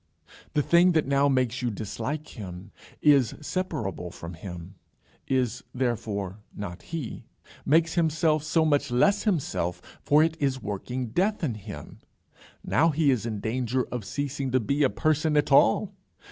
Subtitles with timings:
[0.55, 2.71] The thing that now makes you dislike him
[3.03, 4.73] is separable from him,
[5.27, 7.27] is therefore not he,
[7.67, 11.99] makes himself so much less himself, for it is working death in him.
[12.65, 15.93] Now he is in danger of ceasing to be a person at all.